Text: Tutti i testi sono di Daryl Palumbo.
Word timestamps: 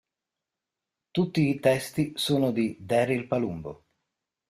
Tutti 1.11 1.47
i 1.47 1.59
testi 1.59 2.13
sono 2.15 2.49
di 2.49 2.75
Daryl 2.79 3.27
Palumbo. 3.27 3.83